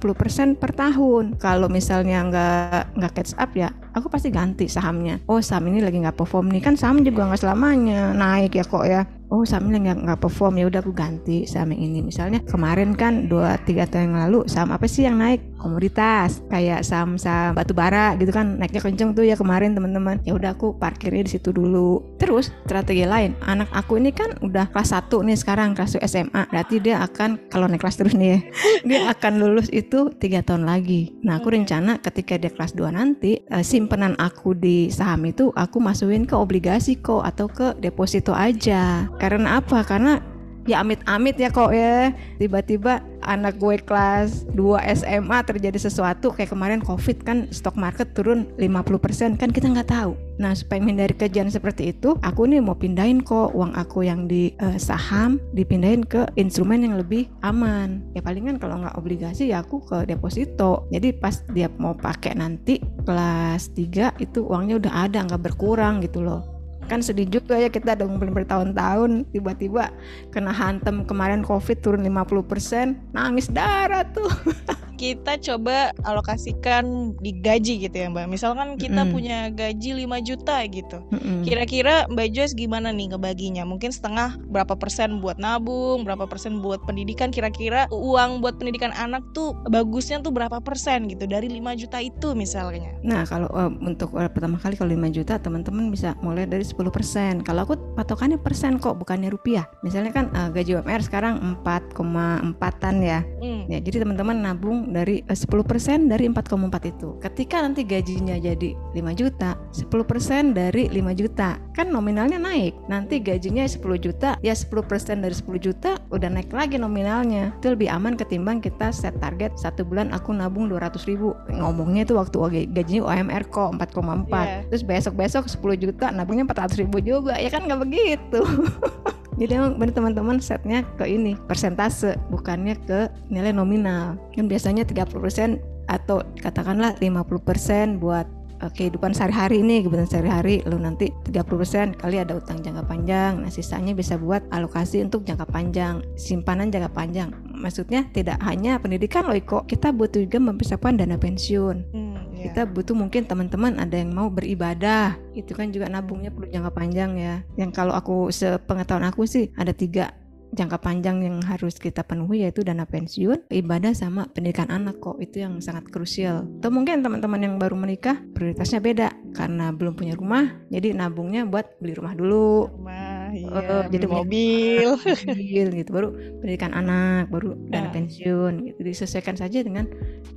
per 0.55 0.71
tahun. 0.71 1.35
Kalau 1.37 1.67
misalnya 1.67 2.21
nggak 2.23 2.97
nggak 2.97 3.13
catch 3.13 3.33
up 3.35 3.51
ya 3.53 3.69
aku 3.91 4.07
pasti 4.07 4.29
ganti 4.29 4.65
sahamnya. 4.65 5.17
Oh 5.25 5.41
saham 5.41 5.67
ini 5.67 5.81
lagi 5.81 5.97
nggak 5.97 6.15
perform 6.15 6.47
nih. 6.49 6.61
Kan 6.61 6.75
saham 6.75 7.01
juga 7.01 7.25
nggak 7.25 7.41
selamanya. 7.41 8.13
Naik 8.13 8.53
ya 8.53 8.63
kok 8.63 8.85
ya 8.85 9.03
oh 9.31 9.47
saham 9.47 9.71
ini 9.71 9.87
nggak 9.87 9.97
nggak 10.05 10.19
perform. 10.19 10.59
Ya 10.59 10.65
udah 10.67 10.79
aku 10.83 10.91
ganti 10.91 11.47
saham 11.47 11.71
yang 11.71 11.81
ini. 11.87 11.99
Misalnya 12.03 12.43
kemarin 12.43 12.93
kan 12.93 13.31
dua 13.31 13.55
tiga 13.63 13.87
tahun 13.87 14.11
yang 14.11 14.17
lalu 14.27 14.39
saham 14.51 14.75
apa 14.75 14.85
sih 14.85 15.07
yang 15.07 15.17
naik 15.17 15.41
komoditas 15.61 16.41
kayak 16.49 16.81
saham 16.81 17.15
saham 17.21 17.53
batu 17.53 17.77
bara 17.77 18.17
gitu 18.17 18.33
kan 18.33 18.57
naiknya 18.57 18.81
kenceng 18.81 19.13
tuh 19.13 19.21
ya 19.21 19.37
kemarin 19.37 19.77
teman-teman. 19.77 20.17
Ya 20.25 20.33
udah 20.33 20.57
aku 20.57 20.75
parkirnya 20.75 21.23
di 21.23 21.31
situ 21.37 21.53
dulu. 21.53 22.17
Terus 22.17 22.49
strategi 22.65 23.05
lain. 23.05 23.37
Anak 23.45 23.69
aku 23.71 24.01
ini 24.01 24.09
kan 24.09 24.33
udah 24.41 24.73
kelas 24.73 24.91
1 24.97 25.13
nih 25.13 25.37
sekarang 25.37 25.77
kelas 25.77 26.01
1 26.01 26.09
SMA 26.09 26.41
berarti 26.49 26.75
dia 26.81 27.05
akan 27.05 27.37
kalau 27.53 27.69
naik 27.69 27.85
kelas 27.85 28.01
terus 28.01 28.17
nih 28.17 28.29
ya 28.33 28.39
dia 28.89 29.01
akan 29.13 29.33
lulus 29.37 29.69
itu 29.69 30.09
tiga 30.17 30.41
tahun 30.41 30.65
lagi. 30.65 31.13
Nah 31.21 31.37
aku 31.37 31.53
rencana 31.53 32.01
ketika 32.01 32.35
dia 32.41 32.49
kelas 32.49 32.73
2 32.73 32.89
nanti 32.91 33.45
eh, 33.45 33.63
simpanan 33.63 34.17
aku 34.17 34.57
di 34.57 34.89
saham 34.89 35.29
itu 35.29 35.53
aku 35.53 35.77
masukin 35.77 36.25
ke 36.25 36.33
obligasi 36.33 36.97
kok 36.97 37.21
atau 37.21 37.45
ke 37.45 37.77
deposito 37.77 38.33
aja. 38.33 39.05
Karena 39.21 39.61
apa? 39.61 39.85
Karena 39.85 40.17
ya 40.65 40.81
amit-amit 40.81 41.37
ya 41.37 41.49
kok 41.53 41.71
ya. 41.75 42.13
Tiba-tiba 42.37 43.10
anak 43.23 43.57
gue 43.61 43.79
kelas 43.81 44.45
2 44.53 44.81
SMA 44.97 45.39
terjadi 45.47 45.77
sesuatu 45.77 46.33
kayak 46.33 46.51
kemarin 46.51 46.81
covid 46.83 47.21
kan 47.21 47.47
stock 47.49 47.77
market 47.79 48.11
turun 48.17 48.49
50% 48.59 49.39
kan 49.39 49.49
kita 49.49 49.71
nggak 49.71 49.89
tahu. 49.89 50.13
Nah 50.41 50.57
supaya 50.57 50.81
menghindari 50.81 51.13
kejadian 51.13 51.53
seperti 51.53 51.93
itu 51.93 52.17
aku 52.25 52.49
nih 52.49 52.59
mau 52.59 52.75
pindahin 52.75 53.21
kok 53.21 53.53
uang 53.53 53.77
aku 53.77 54.03
yang 54.03 54.25
di 54.25 54.51
eh, 54.57 54.77
saham 54.81 55.37
dipindahin 55.53 56.03
ke 56.03 56.27
instrumen 56.35 56.83
yang 56.83 56.99
lebih 56.99 57.29
aman. 57.45 58.03
Ya 58.17 58.25
palingan 58.25 58.57
kalau 58.57 58.81
nggak 58.81 58.97
obligasi 58.97 59.53
ya 59.53 59.63
aku 59.63 59.79
ke 59.85 60.09
deposito. 60.09 60.89
Jadi 60.91 61.15
pas 61.15 61.39
dia 61.53 61.69
mau 61.79 61.93
pakai 61.95 62.35
nanti 62.35 62.81
kelas 63.07 63.71
3 63.77 64.19
itu 64.19 64.43
uangnya 64.43 64.81
udah 64.81 64.93
ada 65.07 65.23
nggak 65.23 65.41
berkurang 65.41 66.03
gitu 66.03 66.25
loh 66.25 66.50
kan 66.91 66.99
sedih 66.99 67.23
juga 67.23 67.55
ya 67.55 67.71
kita 67.71 67.95
udah 67.95 68.03
ngumpulin 68.03 68.35
bertahun-tahun 68.35 69.31
tiba-tiba 69.31 69.95
kena 70.35 70.51
hantem 70.51 71.07
kemarin 71.07 71.39
covid 71.39 71.79
turun 71.79 72.03
50% 72.03 73.15
nangis 73.15 73.47
darah 73.47 74.03
tuh 74.03 74.27
Kita 75.01 75.33
coba 75.41 75.89
alokasikan 76.05 77.17
di 77.17 77.33
gaji 77.41 77.89
gitu 77.89 77.95
ya 77.97 78.05
Mbak. 78.13 78.29
Misalkan 78.29 78.77
kita 78.77 79.01
Mm-mm. 79.01 79.13
punya 79.17 79.49
gaji 79.49 80.05
5 80.05 80.21
juta 80.21 80.61
gitu. 80.69 81.01
Mm-mm. 81.09 81.41
Kira-kira 81.41 82.05
Mbak 82.05 82.27
Joyce 82.29 82.53
gimana 82.53 82.93
nih 82.93 83.09
ngebaginya? 83.09 83.65
Mungkin 83.65 83.89
setengah 83.89 84.37
berapa 84.45 84.77
persen 84.77 85.17
buat 85.17 85.41
nabung, 85.41 86.05
berapa 86.05 86.29
persen 86.29 86.61
buat 86.61 86.85
pendidikan. 86.85 87.33
Kira-kira 87.33 87.89
uang 87.89 88.45
buat 88.45 88.61
pendidikan 88.61 88.93
anak 88.93 89.25
tuh 89.33 89.57
bagusnya 89.73 90.21
tuh 90.21 90.29
berapa 90.29 90.61
persen 90.61 91.09
gitu 91.09 91.25
dari 91.25 91.49
5 91.49 91.81
juta 91.81 91.97
itu 91.97 92.37
misalnya. 92.37 92.93
Nah 93.01 93.25
kalau 93.25 93.49
eh, 93.49 93.71
untuk 93.81 94.13
eh, 94.21 94.29
pertama 94.29 94.61
kali 94.61 94.77
kalau 94.77 94.93
5 94.93 95.17
juta 95.17 95.41
teman-teman 95.41 95.89
bisa 95.89 96.13
mulai 96.21 96.45
dari 96.45 96.61
10% 96.61 97.41
Kalau 97.41 97.65
aku 97.65 97.73
patokannya 97.97 98.37
persen 98.37 98.77
kok 98.77 99.01
bukannya 99.01 99.33
rupiah 99.33 99.65
Misalnya 99.81 100.13
kan 100.13 100.29
eh, 100.29 100.49
gaji 100.53 100.77
UMR 100.77 101.01
sekarang 101.01 101.41
4,4an 101.65 102.97
ya 103.01 103.19
Hmm. 103.41 103.65
Ya, 103.65 103.81
jadi 103.81 104.05
teman-teman 104.05 104.37
nabung 104.37 104.90
dari 104.91 105.23
eh, 105.25 105.37
10% 105.37 106.11
dari 106.11 106.27
4,4 106.27 106.91
itu. 106.91 107.09
Ketika 107.23 107.63
nanti 107.63 107.87
gajinya 107.87 108.35
jadi 108.37 108.75
5 108.75 109.19
juta, 109.19 109.55
10% 109.71 110.53
dari 110.53 110.91
5 110.91 111.15
juta. 111.15 111.57
Kan 111.71 111.89
nominalnya 111.89 112.37
naik. 112.37 112.75
Nanti 112.91 113.23
gajinya 113.23 113.63
10 113.63 113.79
juta, 113.97 114.35
ya 114.43 114.53
10% 114.53 115.23
dari 115.23 115.35
10 115.35 115.57
juta 115.57 115.97
udah 116.11 116.29
naik 116.29 116.51
lagi 116.51 116.75
nominalnya. 116.75 117.55
Itu 117.57 117.73
lebih 117.73 117.87
aman 117.87 118.19
ketimbang 118.19 118.59
kita 118.59 118.91
set 118.91 119.15
target 119.23 119.55
satu 119.55 119.87
bulan 119.87 120.11
aku 120.11 120.35
nabung 120.35 120.67
200 120.67 121.07
ribu. 121.07 121.33
Ngomongnya 121.47 122.03
itu 122.03 122.13
waktu 122.19 122.67
gajinya 122.69 123.07
UMR 123.07 123.47
kok 123.47 123.79
4,4. 123.79 124.27
Iya. 124.27 124.67
Terus 124.69 124.83
besok-besok 124.83 125.43
10 125.47 125.83
juta 125.87 126.11
nabungnya 126.11 126.43
400 126.45 126.81
ribu 126.83 126.99
juga. 126.99 127.39
Ya 127.39 127.47
kan 127.47 127.65
nggak 127.65 127.81
begitu. 127.87 128.41
Jadi 129.41 129.57
emang 129.57 129.81
bener 129.81 129.97
teman-teman 129.97 130.37
setnya 130.37 130.85
ke 131.01 131.09
ini 131.09 131.33
persentase 131.49 132.13
bukannya 132.29 132.77
ke 132.85 133.09
nilai 133.33 133.49
nominal. 133.49 134.13
Kan 134.37 134.45
biasanya 134.45 134.85
30% 134.85 135.57
atau 135.89 136.21
katakanlah 136.45 136.93
50% 137.01 137.97
buat 137.97 138.29
eh, 138.61 138.69
kehidupan 138.69 139.17
sehari-hari 139.17 139.65
ini 139.65 139.81
kebutuhan 139.81 140.05
sehari-hari 140.05 140.61
lalu 140.69 140.85
nanti 140.85 141.05
30% 141.25 141.97
kali 141.97 142.21
ada 142.21 142.37
utang 142.37 142.61
jangka 142.61 142.85
panjang. 142.85 143.41
Nah 143.41 143.49
sisanya 143.49 143.97
bisa 143.97 144.13
buat 144.21 144.45
alokasi 144.53 145.01
untuk 145.01 145.25
jangka 145.25 145.49
panjang 145.49 146.05
simpanan 146.13 146.69
jangka 146.69 146.93
panjang. 146.93 147.33
Maksudnya 147.49 148.05
tidak 148.13 148.37
hanya 148.45 148.77
pendidikan 148.77 149.25
loh 149.25 149.33
Iko. 149.33 149.65
Kita 149.65 149.89
butuh 149.89 150.21
juga 150.21 150.37
mempersiapkan 150.37 151.01
dana 151.01 151.17
pensiun. 151.17 151.77
Hmm, 151.89 152.10
iya. 152.41 152.49
kita 152.49 152.65
butuh 152.65 152.97
mungkin 152.97 153.29
teman-teman 153.29 153.77
ada 153.77 153.93
yang 153.93 154.09
mau 154.09 154.33
beribadah. 154.33 155.13
Itu 155.37 155.53
kan 155.53 155.69
juga 155.69 155.85
nabungnya 155.87 156.33
perlu 156.33 156.49
jangka 156.49 156.73
panjang 156.73 157.13
ya. 157.21 157.35
Yang 157.53 157.71
kalau 157.77 157.93
aku 157.93 158.33
sepengetahuan 158.33 159.05
aku 159.05 159.29
sih 159.29 159.53
ada 159.53 159.71
tiga 159.71 160.17
jangka 160.51 160.83
panjang 160.83 161.23
yang 161.23 161.37
harus 161.47 161.79
kita 161.79 162.03
penuhi 162.03 162.43
yaitu 162.43 162.61
dana 162.61 162.83
pensiun, 162.83 163.47
ibadah 163.47 163.95
sama 163.95 164.27
pendidikan 164.31 164.67
anak 164.67 164.99
kok. 164.99 165.17
Itu 165.23 165.43
yang 165.43 165.63
sangat 165.63 165.87
krusial. 165.87 166.43
Atau 166.59 166.71
mungkin 166.75 166.99
teman-teman 166.99 167.39
yang 167.39 167.55
baru 167.55 167.79
menikah 167.79 168.19
prioritasnya 168.35 168.83
beda. 168.83 169.09
Karena 169.31 169.71
belum 169.71 169.95
punya 169.95 170.13
rumah, 170.19 170.51
jadi 170.67 170.91
nabungnya 170.91 171.47
buat 171.47 171.79
beli 171.79 171.95
rumah 171.95 172.13
dulu, 172.13 172.67
Rumah, 172.67 173.10
iya, 173.31 173.87
beli 173.87 173.91
jadi 173.91 174.07
mobil. 174.07 174.87
mobil 175.31 175.65
gitu, 175.73 175.89
baru 175.89 176.07
pendidikan 176.39 176.71
anak, 176.71 177.27
baru 177.27 177.55
dana 177.67 177.87
Ya. 177.87 177.91
pensiun 177.91 178.53
gitu. 178.67 178.79
Disesuaikan 178.81 179.35
saja 179.35 179.61
dengan 179.61 179.87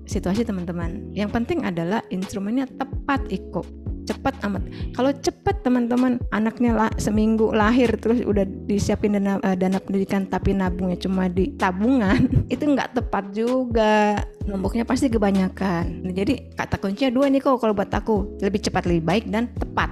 situasi 0.05 0.43
teman-teman. 0.43 1.13
Yang 1.13 1.31
penting 1.33 1.65
adalah 1.65 2.01
instrumennya 2.09 2.67
tepat 2.67 3.25
Iko. 3.29 3.63
Cepat 4.05 4.37
amat. 4.45 4.69
Kalau 4.93 5.17
cepat 5.17 5.65
teman-teman 5.65 6.21
anaknya 6.29 6.77
lah, 6.77 6.91
seminggu 7.01 7.57
lahir 7.57 7.89
terus 7.97 8.21
udah 8.21 8.45
disiapin 8.69 9.17
dana 9.17 9.41
eh, 9.41 9.57
dana 9.57 9.81
pendidikan 9.81 10.29
tapi 10.29 10.53
nabungnya 10.53 11.01
cuma 11.01 11.25
di 11.25 11.57
tabungan 11.57 12.29
itu 12.53 12.69
nggak 12.69 13.01
tepat 13.01 13.33
juga. 13.33 14.21
Nomboknya 14.45 14.85
pasti 14.85 15.09
kebanyakan. 15.09 16.05
Nah, 16.05 16.13
jadi 16.13 16.37
kata 16.53 16.77
kuncinya 16.77 17.17
dua 17.17 17.33
nih 17.33 17.41
kok 17.41 17.57
kalau 17.57 17.73
buat 17.73 17.89
aku 17.89 18.37
lebih 18.45 18.61
cepat 18.61 18.85
lebih 18.85 19.09
baik 19.09 19.25
dan 19.33 19.49
tepat 19.57 19.89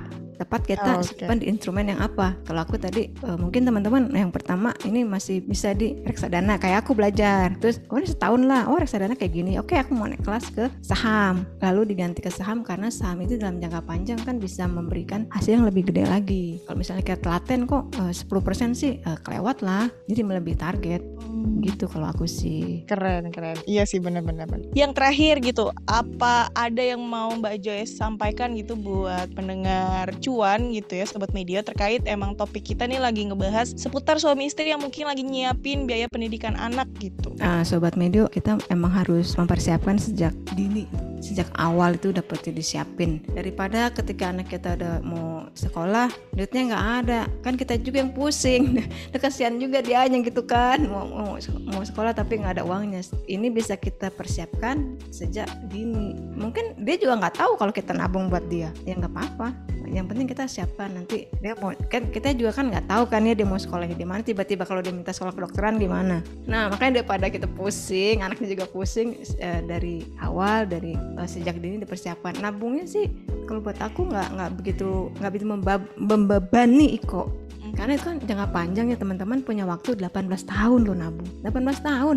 tepat 0.53 0.69
kita 0.69 0.91
Oke. 1.01 1.17
simpan 1.17 1.41
di 1.41 1.49
instrumen 1.49 1.89
yang 1.89 2.05
apa. 2.05 2.37
Kalau 2.45 2.61
aku 2.61 2.77
tadi 2.77 3.09
eh, 3.09 3.37
mungkin 3.41 3.65
teman-teman 3.65 4.13
yang 4.13 4.29
pertama 4.29 4.77
ini 4.85 5.01
masih 5.01 5.41
bisa 5.41 5.73
di 5.73 5.97
reksadana 6.05 6.61
kayak 6.61 6.85
aku 6.85 6.93
belajar. 6.93 7.57
Terus 7.57 7.81
oh 7.89 7.97
ini 7.97 8.05
setahun 8.05 8.45
lah. 8.45 8.69
Oh 8.69 8.77
reksadana 8.77 9.17
kayak 9.17 9.33
gini. 9.33 9.57
Oke 9.57 9.81
aku 9.81 9.97
mau 9.97 10.05
naik 10.05 10.21
kelas 10.21 10.53
ke 10.53 10.69
saham. 10.85 11.49
Lalu 11.65 11.97
diganti 11.97 12.21
ke 12.21 12.29
saham 12.29 12.61
karena 12.61 12.93
saham 12.93 13.25
itu 13.25 13.41
dalam 13.41 13.65
jangka 13.65 13.81
panjang 13.89 14.21
kan 14.21 14.37
bisa 14.37 14.69
memberikan 14.69 15.25
hasil 15.33 15.57
yang 15.57 15.65
lebih 15.65 15.89
gede 15.89 16.05
lagi. 16.05 16.61
Kalau 16.69 16.77
misalnya 16.77 17.01
kayak 17.01 17.25
telaten 17.25 17.65
kok 17.65 17.89
eh, 17.97 18.13
10% 18.13 18.77
sih 18.77 19.01
eh, 19.01 19.19
kelewat 19.25 19.65
lah. 19.65 19.89
Jadi 20.05 20.21
melebihi 20.21 20.59
target. 20.61 21.01
Hmm. 21.23 21.65
gitu 21.65 21.87
kalau 21.87 22.11
aku 22.11 22.27
sih. 22.27 22.83
Keren, 22.91 23.31
keren. 23.31 23.55
Iya 23.71 23.87
sih 23.87 24.03
benar-benar. 24.03 24.51
Yang 24.75 24.93
terakhir 24.99 25.35
gitu, 25.41 25.71
apa 25.87 26.51
ada 26.59 26.83
yang 26.83 26.99
mau 27.03 27.31
Mbak 27.39 27.63
Joyce 27.63 27.95
sampaikan 27.95 28.59
gitu 28.59 28.75
buat 28.75 29.31
pendengar 29.31 30.11
cuan 30.19 30.42
cuan 30.43 30.75
gitu 30.75 30.99
ya 30.99 31.07
sobat 31.07 31.31
media 31.31 31.63
terkait 31.63 32.03
emang 32.03 32.35
topik 32.35 32.75
kita 32.75 32.91
nih 32.91 32.99
lagi 32.99 33.31
ngebahas 33.31 33.79
seputar 33.79 34.19
suami 34.19 34.51
istri 34.51 34.75
yang 34.75 34.83
mungkin 34.83 35.07
lagi 35.07 35.23
nyiapin 35.23 35.87
biaya 35.87 36.11
pendidikan 36.11 36.59
anak 36.59 36.91
gitu. 36.99 37.31
Ah, 37.39 37.63
sobat 37.63 37.95
medio 37.95 38.27
kita 38.27 38.59
emang 38.67 38.91
harus 38.91 39.39
mempersiapkan 39.39 40.03
sejak 40.03 40.35
dini 40.59 40.91
sejak 41.23 41.47
awal 41.55 41.95
itu 41.95 42.11
udah 42.11 42.21
pasti 42.27 42.51
disiapin. 42.51 43.23
Daripada 43.31 43.95
ketika 43.95 44.35
anak 44.35 44.51
kita 44.51 44.75
udah 44.75 44.99
mau 45.07 45.47
sekolah 45.55 46.11
duitnya 46.35 46.75
nggak 46.75 46.87
ada. 47.07 47.21
Kan 47.47 47.55
kita 47.55 47.79
juga 47.79 48.03
yang 48.03 48.11
pusing. 48.11 48.83
Udah 49.15 49.21
kasihan 49.25 49.55
juga 49.57 49.79
dia 49.81 50.03
yang 50.05 50.27
gitu 50.27 50.43
kan. 50.43 50.83
Mau, 50.83 51.07
mau, 51.07 51.39
mau 51.71 51.83
sekolah 51.87 52.11
tapi 52.11 52.43
nggak 52.43 52.59
ada 52.59 52.67
uangnya. 52.67 53.07
Ini 53.31 53.55
bisa 53.55 53.79
kita 53.79 54.11
persiapkan 54.11 54.99
sejak 55.15 55.47
dini. 55.71 56.19
Mungkin 56.35 56.83
dia 56.83 56.99
juga 56.99 57.23
nggak 57.23 57.39
tahu 57.39 57.55
kalau 57.55 57.71
kita 57.71 57.95
nabung 57.95 58.27
buat 58.27 58.43
dia. 58.51 58.75
Ya 58.83 58.99
nggak 58.99 59.15
apa-apa 59.15 59.72
yang 59.93 60.09
penting 60.09 60.25
kita 60.25 60.49
siapkan. 60.49 60.91
Nanti 60.97 61.29
dia 61.39 61.53
mau 61.61 61.77
kan 61.89 62.09
kita 62.09 62.33
juga 62.33 62.57
kan 62.57 62.73
nggak 62.73 62.89
tahu 62.89 63.05
kan 63.13 63.23
ya 63.29 63.37
dia 63.37 63.45
mau 63.45 63.61
sekolahnya 63.61 63.95
di 63.95 64.07
mana 64.09 64.25
tiba-tiba 64.25 64.65
kalau 64.65 64.81
dia 64.81 64.91
minta 64.91 65.13
sekolah 65.13 65.37
kedokteran 65.37 65.77
gimana 65.77 66.25
nah 66.49 66.73
makanya 66.73 67.01
daripada 67.03 67.29
kita 67.29 67.49
pusing 67.51 68.25
anaknya 68.25 68.57
juga 68.57 68.65
pusing 68.71 69.21
eh, 69.39 69.61
dari 69.65 70.07
awal 70.25 70.65
dari 70.65 70.97
eh, 70.97 71.29
sejak 71.29 71.61
dini 71.61 71.85
dipersiapkan. 71.85 72.41
Nabungnya 72.41 72.89
sih 72.89 73.11
kalau 73.45 73.61
buat 73.61 73.79
aku 73.79 74.09
nggak 74.09 74.29
nggak 74.39 74.51
begitu 74.59 75.13
nggak 75.21 75.31
begitu 75.31 75.47
membab- 75.47 75.93
membebani 76.01 76.97
Iko. 76.97 77.29
Karena 77.73 77.97
itu 77.97 78.05
kan 78.05 78.17
jangka 78.21 78.47
panjang 78.53 78.93
ya 78.93 79.01
teman-teman 79.01 79.41
punya 79.41 79.65
waktu 79.65 79.97
18 79.97 80.29
tahun 80.45 80.81
loh 80.85 80.97
nabung. 80.97 81.29
18 81.41 81.81
tahun 81.81 82.17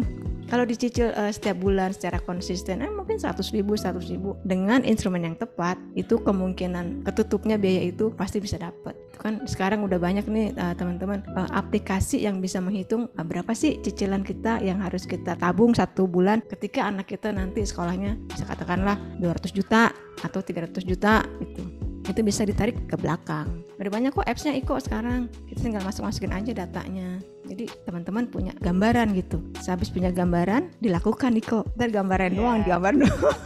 kalau 0.52 0.64
dicicil 0.64 1.12
eh, 1.14 1.32
setiap 1.32 1.58
bulan 1.62 1.92
secara 1.96 2.22
konsisten 2.22 2.82
eh, 2.82 2.92
mungkin 2.92 3.18
100 3.18 3.42
ribu 3.56 3.78
100 3.78 4.02
ribu. 4.12 4.38
Dengan 4.46 4.86
instrumen 4.86 5.26
yang 5.26 5.36
tepat 5.38 5.80
itu 5.98 6.22
kemungkinan 6.22 7.06
ketutupnya 7.06 7.56
biaya 7.58 7.90
itu 7.90 8.14
pasti 8.14 8.38
bisa 8.42 8.60
dapat 8.62 8.96
kan 9.20 9.42
sekarang 9.48 9.82
udah 9.82 9.98
banyak 9.98 10.26
nih 10.28 10.54
eh, 10.54 10.74
teman-teman 10.76 11.24
eh, 11.24 11.50
aplikasi 11.56 12.24
yang 12.24 12.44
bisa 12.44 12.60
menghitung 12.60 13.08
eh, 13.16 13.26
berapa 13.26 13.52
sih 13.56 13.80
cicilan 13.80 14.22
kita 14.22 14.60
yang 14.62 14.84
harus 14.84 15.08
kita 15.08 15.34
tabung 15.40 15.74
satu 15.74 16.06
bulan 16.06 16.44
ketika 16.46 16.86
anak 16.86 17.10
kita 17.10 17.32
nanti 17.32 17.64
sekolahnya 17.64 18.20
bisa 18.30 18.46
katakanlah 18.46 19.00
200 19.18 19.50
juta 19.56 19.90
atau 20.22 20.40
300 20.46 20.84
juta 20.84 21.24
gitu 21.42 21.85
itu 22.06 22.22
bisa 22.22 22.46
ditarik 22.46 22.78
ke 22.86 22.96
belakang. 22.98 23.66
Udah 23.82 23.92
banyak 23.92 24.14
kok 24.14 24.26
apps-nya 24.26 24.54
Iko 24.56 24.78
sekarang. 24.78 25.28
Kita 25.50 25.60
tinggal 25.66 25.84
masuk-masukin 25.84 26.32
aja 26.32 26.52
datanya. 26.54 27.20
Jadi 27.46 27.70
teman-teman 27.86 28.30
punya 28.30 28.54
gambaran 28.62 29.14
gitu. 29.18 29.42
Sehabis 29.62 29.90
punya 29.90 30.14
gambaran, 30.14 30.70
dilakukan 30.82 31.34
Iko. 31.38 31.66
Dan 31.74 31.90
gambaran 31.94 32.38
doang, 32.38 32.62
digambar 32.62 32.94
doang. 33.02 33.38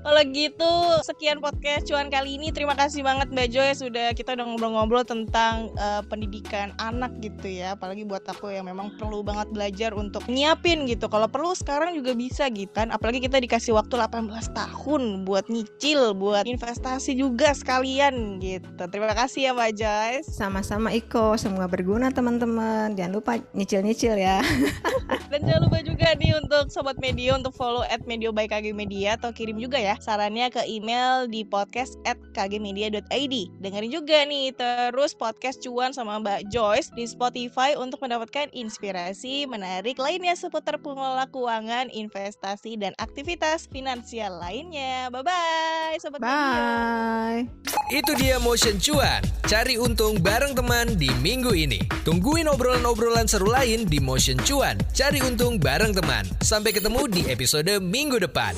Kalau 0.00 0.22
gitu 0.32 0.72
sekian 1.04 1.44
podcast 1.44 1.84
cuan 1.84 2.08
kali 2.08 2.40
ini. 2.40 2.48
Terima 2.48 2.72
kasih 2.72 3.04
banget 3.04 3.28
Mbak 3.28 3.48
Joy 3.52 3.70
sudah 3.76 4.08
kita 4.16 4.32
udah 4.32 4.48
ngobrol-ngobrol 4.48 5.04
tentang 5.04 5.68
eh, 5.76 6.00
pendidikan 6.08 6.72
anak 6.80 7.20
gitu 7.20 7.44
ya. 7.44 7.76
Apalagi 7.76 8.08
buat 8.08 8.24
aku 8.24 8.48
yang 8.48 8.64
memang 8.64 8.96
perlu 8.96 9.20
banget 9.20 9.52
belajar 9.52 9.92
untuk 9.92 10.24
nyiapin 10.24 10.88
gitu. 10.88 11.04
Kalau 11.12 11.28
perlu 11.28 11.52
sekarang 11.52 11.92
juga 11.92 12.16
bisa 12.16 12.48
gitu 12.48 12.72
kan. 12.72 12.88
Apalagi 12.88 13.20
kita 13.20 13.36
dikasih 13.44 13.76
waktu 13.76 14.00
18 14.00 14.56
tahun 14.56 15.02
buat 15.28 15.52
nyicil 15.52 16.16
buat 16.16 16.48
investasi 16.48 17.20
juga 17.20 17.52
sekalian 17.52 18.40
gitu. 18.40 18.88
Terima 18.88 19.12
kasih 19.12 19.40
ya 19.46 19.52
Mbak 19.52 19.70
Joy. 19.76 20.12
Sama-sama 20.24 20.96
Iko, 20.96 21.36
semua 21.36 21.68
berguna 21.68 22.08
teman-teman. 22.08 22.96
Jangan 22.96 23.12
lupa 23.12 23.36
nyicil-nyicil 23.52 24.16
ya. 24.16 24.40
Dan 25.30 25.44
jangan 25.44 25.62
lupa 25.68 25.78
juga 25.84 26.08
nih 26.16 26.40
untuk 26.40 26.72
Sobat 26.72 26.96
Medio 26.98 27.36
untuk 27.36 27.52
follow 27.52 27.84
at 27.84 28.02
Medio 28.08 28.32
by 28.32 28.48
KG 28.48 28.72
Media 28.72 29.14
atau 29.14 29.30
kirim 29.30 29.60
juga 29.60 29.78
ya 29.78 29.89
sarannya 29.98 30.46
ke 30.52 30.62
email 30.70 31.26
di 31.26 31.42
podcast 31.42 31.98
at 32.06 32.20
kgmedia.id. 32.36 33.34
Dengerin 33.58 33.90
juga 33.90 34.22
nih 34.22 34.54
terus 34.54 35.16
podcast 35.16 35.58
cuan 35.66 35.90
sama 35.90 36.22
Mbak 36.22 36.54
Joyce 36.54 36.94
di 36.94 37.08
Spotify 37.08 37.74
untuk 37.74 37.98
mendapatkan 38.04 38.46
inspirasi 38.54 39.50
menarik 39.50 39.98
lainnya 39.98 40.38
seputar 40.38 40.78
pengelola 40.78 41.26
keuangan, 41.32 41.90
investasi, 41.90 42.78
dan 42.78 42.94
aktivitas 43.00 43.66
finansial 43.72 44.38
lainnya. 44.38 45.10
Bye-bye 45.10 45.98
Sobat. 45.98 46.20
Bye. 46.22 47.48
Itu 47.90 48.14
dia 48.14 48.38
Motion 48.38 48.78
Cuan. 48.78 49.24
Cari 49.50 49.74
untung 49.80 50.22
bareng 50.22 50.54
teman 50.54 50.94
di 50.94 51.10
minggu 51.18 51.50
ini. 51.56 51.82
Tungguin 52.06 52.46
obrolan-obrolan 52.46 53.26
seru 53.26 53.50
lain 53.50 53.88
di 53.88 53.98
Motion 53.98 54.38
Cuan. 54.46 54.78
Cari 54.94 55.18
untung 55.26 55.58
bareng 55.58 55.90
teman. 55.90 56.22
Sampai 56.38 56.70
ketemu 56.70 57.10
di 57.10 57.22
episode 57.26 57.82
minggu 57.82 58.22
depan. 58.22 58.54